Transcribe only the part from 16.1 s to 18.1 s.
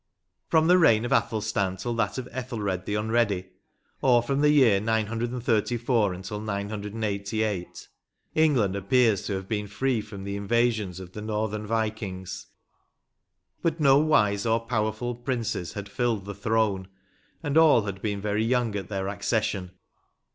the throne, and all had